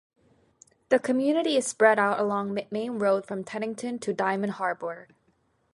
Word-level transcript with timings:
The 0.89 0.97
community 0.97 1.57
is 1.57 1.67
spread 1.67 1.99
out 1.99 2.19
along 2.19 2.55
the 2.55 2.65
main 2.71 2.97
road 2.97 3.27
from 3.27 3.43
Teddington 3.43 3.99
to 3.99 4.13
Diamond 4.15 4.53
Harbour. 4.53 5.07